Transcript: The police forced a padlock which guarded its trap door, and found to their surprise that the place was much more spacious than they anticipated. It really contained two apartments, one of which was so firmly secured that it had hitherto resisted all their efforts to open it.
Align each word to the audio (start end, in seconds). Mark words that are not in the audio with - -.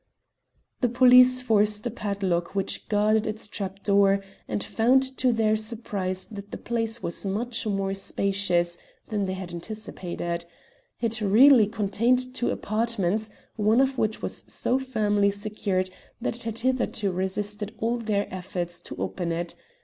The 0.79 0.89
police 0.89 1.43
forced 1.43 1.85
a 1.85 1.91
padlock 1.91 2.55
which 2.55 2.89
guarded 2.89 3.27
its 3.27 3.47
trap 3.47 3.83
door, 3.83 4.19
and 4.47 4.63
found 4.63 5.03
to 5.19 5.31
their 5.31 5.55
surprise 5.55 6.25
that 6.31 6.49
the 6.49 6.57
place 6.57 7.03
was 7.03 7.23
much 7.23 7.67
more 7.67 7.93
spacious 7.93 8.79
than 9.09 9.27
they 9.27 9.35
anticipated. 9.35 10.45
It 11.01 11.21
really 11.21 11.67
contained 11.67 12.33
two 12.33 12.49
apartments, 12.49 13.29
one 13.57 13.79
of 13.79 13.99
which 13.99 14.23
was 14.23 14.43
so 14.47 14.79
firmly 14.79 15.29
secured 15.29 15.91
that 16.19 16.35
it 16.35 16.43
had 16.45 16.57
hitherto 16.57 17.11
resisted 17.11 17.75
all 17.77 17.99
their 17.99 18.27
efforts 18.33 18.81
to 18.85 18.95
open 18.95 19.31
it. 19.31 19.53